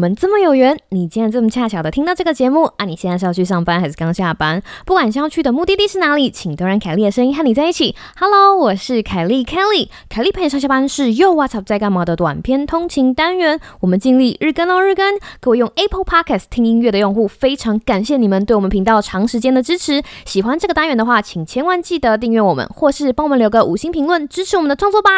[0.00, 2.86] 们这么有缘，你竟然这么恰巧的听到这个节目啊！
[2.86, 4.62] 你现在是要去上班还是刚下班？
[4.86, 7.94] 不管是要去的目的地是哪里，请都让凯莉的声音和你在一起。
[8.18, 13.60] Hello，我是凯莉 Kelly，凯莉陪你上下班是又 What's up 在干嘛的短篇通勤单元。
[13.80, 20.02] 我们尽力日更哦日更，各位用 Apple Podcast 听音乐的用户，非常感谢你们对我们频道长时间的支持。
[20.24, 25.10] 喜欢这个单元的话，请千万记得订阅我们，或是帮我们留个五星评论，支持我们的创作吧。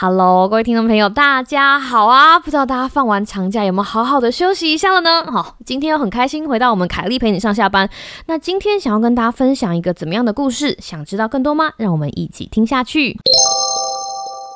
[0.00, 2.38] Hello，各位听众朋友，大家好啊！
[2.38, 5.24] 不知道大家放完长假有没有好好的休息一下了呢？
[5.32, 7.90] 好，今天又很开心回到我们凯丽陪你上下班。
[8.26, 10.76] 那今天想要跟大家分享一个怎么样的故事？
[10.80, 11.72] 想知道更多吗？
[11.78, 13.18] 让我们一起听下去。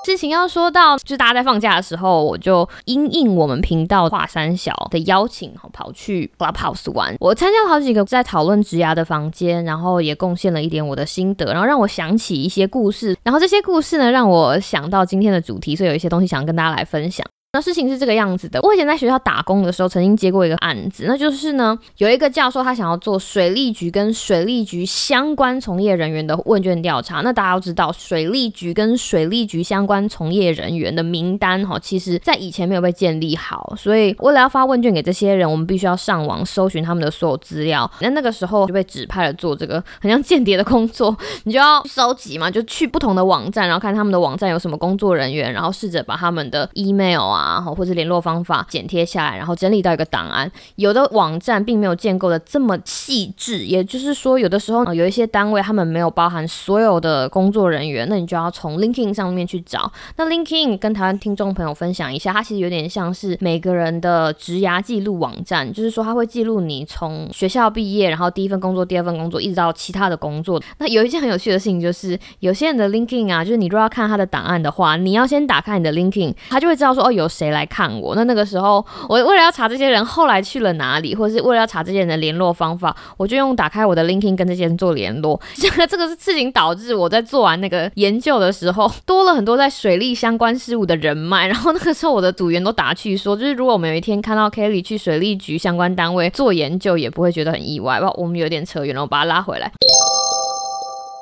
[0.04, 7.14] 事情要说到，就是大家在放假的时候，我就应应我们频道华山小的邀请，跑去 Clubhouse 玩。
[7.20, 13.16] 我参加了好几个在讨论植牙的房间，然后也贡献了一点我的心得，然后让我想起一些故事。
[13.22, 17.24] 然后这些故事呢，让我想到今天的主题，所以有一些东西想要跟大家来分享。
[17.54, 27.20] 那事情是这个样子的，我以前在学校打工的时候，曾经接过一个案子，那就是呢，有一个教授他想要做水利局跟水利局相关从业人员的问卷调查。
[27.20, 37.90] 那大家都知道，水利局跟水利局相关从业人员的名单哈，其实在以前没有被建立好，所以为了要发问卷给这些人，我们必须要上网搜寻他们的所有资料。
[38.00, 47.41] 那那个时候就被指派了做这个很像间谍的工作，你就要收集嘛，就去不同的网站，然后看他们的网站有什么工作人员，然后试着把他们的 email 啊。
[47.42, 50.50] 啊，或者联络方法剪贴下来，然后整理到一个档案。
[50.76, 59.90] 有的网站并没有建构的这么细致，也就是说，有的时候有一些单位他们没有包含所有的工作人员，那你就要从 l i n k i n 上面去找。
[60.16, 70.62] 那 l i n k i n 跟台湾听众朋友分享一下，它其实有点像是每个人的职涯记录网站，就是说它会记录你从学校毕业，然后第一份工作、第二份工作，一直到其他的工作。
[70.78, 77.28] 那有一件很有趣的事情就是，有些人的 l i n k i n 啊，就是你如果要看他的档案的话，你要先打开你的 l i n k i n 他就会知道说哦有。
[77.32, 78.14] 谁来看我？
[78.14, 85.40] 那那个时候，我为了要查这些人后来去了哪里，或是为了要查这些人的联络方法，我就用打开我的 LinkedIn 跟这些人做联络。
[85.54, 91.46] 这个这个事情导致我在做完那个研究的时候，多了很多在水利相关事务的人脉。
[91.46, 98.00] 然后那个时候，我的组员都打趣说，就是如果我们有一天看到 Kelly 去水利局相关单位做研究，也不会觉得很意外。
[98.00, 98.10] 吧？
[98.16, 99.70] 我们有点扯远了，我把它拉回来。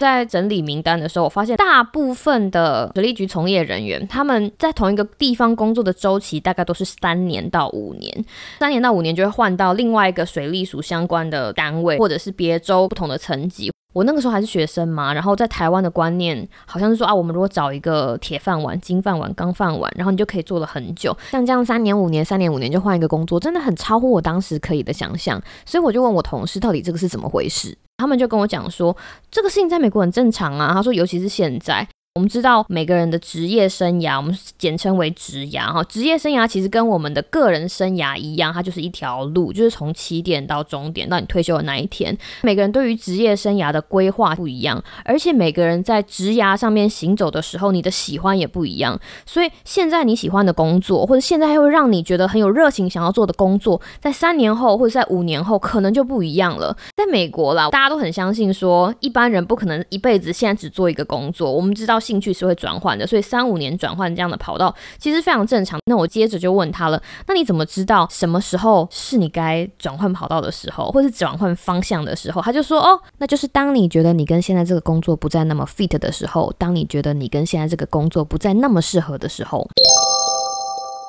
[0.00, 8.24] 在整理名单的时候，我发现大部分的水利局从业人员，他们在同一个地方工作的周期大概都是三年到五年，
[8.58, 13.70] 三年到五年就会换到另外一个水利署相关的单位，或者是别州不同的层级。
[13.92, 21.14] 我那个时候还是学生嘛，然后在台湾的观念好像是说啊，我们如果找一个铁饭碗、金饭碗、钢饭碗，然后你就可以做了很久。
[21.32, 25.42] 像这样三年五年、三年五年就换一个工作，真的很超乎我当时可以的想象。
[25.66, 27.76] 所以我就问我同事，到底这个是怎么回事？
[28.00, 28.96] 他们就跟我讲说，
[29.30, 30.72] 这个事情在美国很正常啊。
[30.72, 31.86] 他说，尤其是现在。
[32.16, 35.80] 我们知道每个人的职业生涯，我们简称为职涯哈。
[35.84, 42.18] 职业生涯其实跟我们的个人生涯一样，它就是一条路，就是从起点到终点，到你退休的那一天。
[42.42, 48.98] 每个人对于职业生涯的规划不一样，而且每个人在职涯上面行走的时候，你的喜欢也不一样。
[49.24, 56.76] 所以现在你喜欢的工作，或者现在会让你觉得很有热情想要做的工作，在三年后或者在五年后可能就不一样了。
[56.96, 61.52] 在美国啦，大家都很相信说，一般人不可能一辈子现在只做一个工作。
[61.52, 61.99] 我们知道。
[62.00, 65.78] 兴趣是会转换的，所以三五年转换这样的跑道其实非常正常。
[65.84, 72.40] 那我接着就问他了，那你怎么知道什么时候是你该转换跑道的时候，或是转换方向的时候？
[72.40, 79.68] 他就说，哦，那就是当你觉得你跟现在这个工作不再那么 fit 的时候，当你觉得你跟现在这个工作不再那么适合的时候。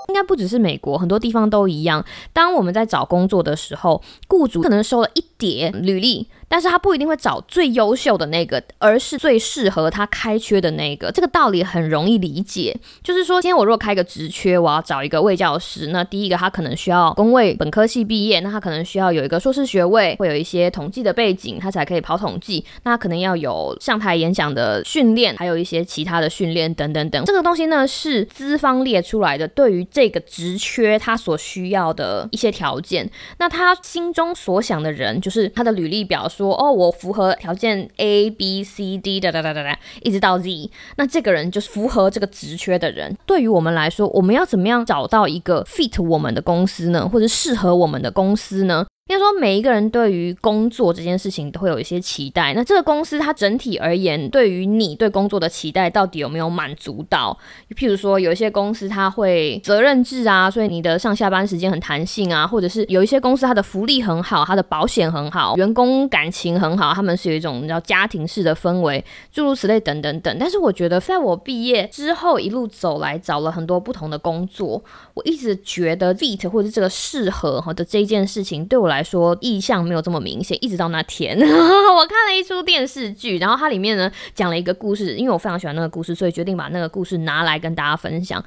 [0.09, 2.03] 应该不只是美国，很多地方都一样。
[2.33, 6.27] 当我们在找工作的时候，雇主可能收了一叠履历。
[6.51, 11.09] 但是他不一定会找最优秀的那个，而是最适合他开缺的那个。
[11.09, 22.65] 这个道理很容易理解，就是说，今天我如果开个职缺，我要找一个卫教师，那第一个他可能需要公卫本科系毕业，那他可能需要有一个硕士学位，会有一些统计的背景，他才可以跑统计。
[22.83, 27.23] 那可能要有上台演讲的训练，还有一些其他的训练等等等。
[27.23, 33.09] 这个东西呢是资方列出来的，对于这个职缺他所需要的一些条件。
[33.37, 36.27] 那他心中所想的人，就是他的履历表。
[36.41, 43.15] 说哦，我符合条件 A B C D 哒哒哒哒哒，一直到 Z，那这个人就是符合这个职缺的人。
[43.25, 48.85] 对于我们来说，我们要怎么样找到一个 fit 我们的公司呢，或者适合我们的公司呢？
[49.07, 52.53] 应该说，每一个人对于工作这件事情都会有一些期待。
[52.53, 57.37] 那这个公司它整体而言，对于你对工作的期待到底有没有满足到？
[57.75, 70.33] 譬如说，有一些公司它会责任制啊，所以你的上下班时间很弹性啊，或者是有一些公司它的福利很好，它的保险很好，员工感情很好，他们是有一种叫家庭式的氛围，诸如此类等等等。
[70.39, 74.81] 但是我觉得，在我毕业之后一路走来，找了很多不同的工作，
[75.15, 88.43] 我一直觉得 fit 或者这个适合哈的这件事情，对我来说意向没有这么明显，一直到那天， 我看了一出电视剧，然后它里面呢讲了一个故事，因为我非常喜欢那个故事，所以决定把那个故事拿来跟大家分享。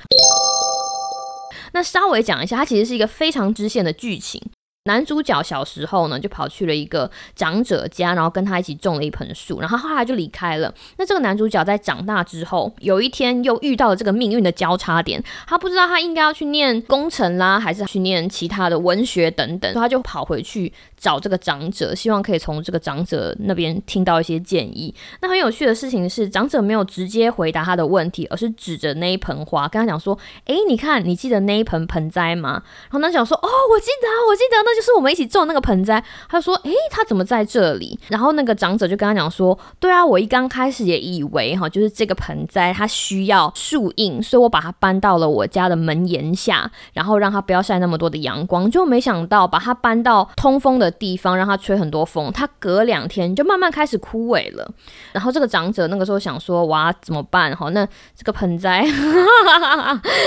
[1.73, 4.41] 那稍微讲一下，它其实是一个非常支线的剧情。
[4.87, 10.75] 男主角小时候呢，就跑去了一个长者家，然后跟他一起种了一盆树，然后后来就离开了。
[10.99, 24.95] 那这个男主角在长大之后，有一天又遇到了这个命运的交叉点，他不知道他应该要去念工程啦，还是去念其他的文学等等，他就跑回去找这个长者，希望可以从这个长者那边听到一些建议。
[25.23, 48.71] 那很有趣的事情是，长者没有直接回答他的问题，而是指着那一盆花跟他讲说：“诶，你看，你记得那一盆盆栽吗？”然后他讲说：“哦，我记得，我记得那。”就是我们一起种那个盆栽，他说：“诶，他怎么在这里？”然后那个长者就跟他讲说：“对啊，我一刚开始也以为哈，就是这个盆栽它需要树荫，所以我把它搬到了我家的门檐下，然后让它不要晒那么多的阳光。
[48.71, 54.69] 就没想到把它搬到通风的地方，让它吹很多风，它隔两天就慢慢开始枯萎了。
[55.13, 57.55] 然后这个长者那个时候想说：哇，怎么办？
[57.57, 57.87] 哈，那
[58.17, 58.85] 这个盆栽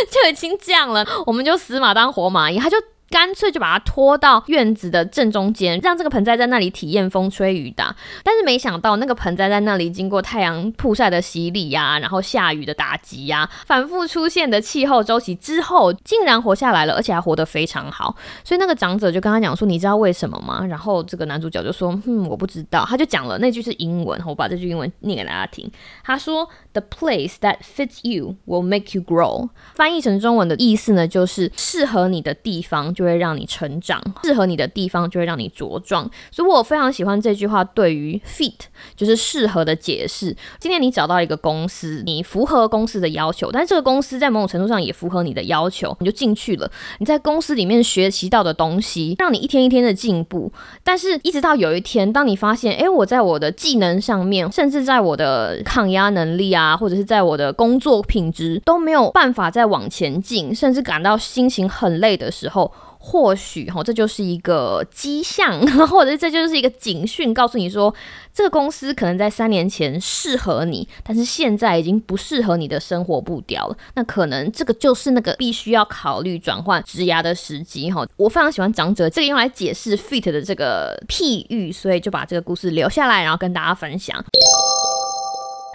[0.09, 2.77] 就已经这样了，我们就死马当活马医，他就。”
[3.09, 7.95] 干脆就把它拖到院子的正中间，让这个盆栽在那里体验风吹雨打。
[8.23, 18.15] 但是没想到，那个盆栽在那里经过太阳曝晒的洗礼呀，然后下雨的打击呀，反复出现的气候周期之后，竟然活下来了，而且还活得非常好。
[18.43, 25.71] 所以那个长者就跟他讲说：“你知道为什么吗？”然后这个男主角就说：“嗯，我不知道。”他就讲了那句是英文，我把这句英文念给大家听。
[26.03, 32.93] 他说：“The place that fits you will make you grow。”翻译成中文的意思呢，就是适合你的地方。
[32.97, 38.55] 就会让你成长，适合你的地方就会让你茁壮，所以我非常喜欢这句话对于 fit
[38.95, 40.35] 就是适合的解释。
[40.57, 46.71] 今天你找到一个公司，你符合公司的要求，但是这个公司在某种程度上也符合你的要求，你就进去了。
[46.97, 50.51] 你在公司里面学习到的东西，让你一天一天的进步。
[50.83, 62.73] 但是，一直到有一天，当你发现，哎，我在我的技能上面，甚至在我的抗压能力啊，或者是在我的工作品质都没有办法再往前进，甚至感到心情很累的时候。
[63.09, 67.93] 或许哈，这就是一个迹象， 或者这就是一个警讯，告诉你说，
[68.33, 73.77] 这个公司可能在三年前适合你，但是现在已经不适合你的生活步调了。
[73.95, 78.05] 那可能这个就是那个必须要考虑转换职涯的时机哈。
[78.17, 84.21] 我非常喜欢长者这个用来解释 fit 的这个譬喻，所以就把这个故事留下来，然后跟大家分享。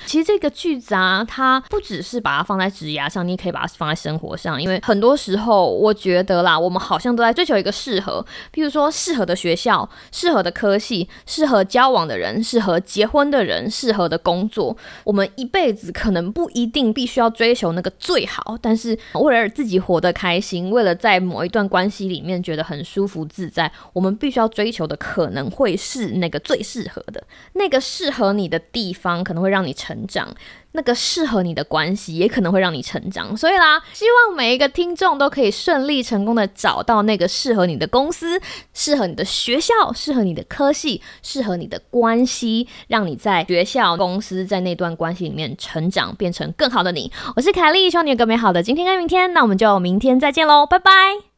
[0.07, 4.61] 其实这个句子啊，它不只是把它放在职涯上，你也可以把它放在生活上。
[4.61, 14.77] 因为很多时候，我觉得啦，我们好像都在追求一个适合，譬如说适合的学校、适合的科系、适合交往的人、适合结婚的人、适合的工作。
[15.05, 27.23] 我们一辈子可能不一定必须要追求那个最好，但是为了自己活得开心，为了在某一段关系里面觉得很舒服自在，我们必须要追求的可能会是那个最适合的
[27.53, 30.02] 那个适合你的地方，可能会让你成。
[30.07, 30.35] 长，
[30.73, 33.37] 那个适合你的关系也可能会让你成长。
[33.37, 38.41] 所以啦，希望每一个听众都可以顺利成功的找到那个适合你的公司、
[38.73, 47.11] 适合你的学校、适合你的科系、适合你的关系，让你在学校、公司在那段关系里面成长，变成更好的你。
[47.37, 49.33] 我是凯莉，希望你有个美好的今天跟明天。
[49.33, 51.32] 那我们就明天再见喽，拜拜。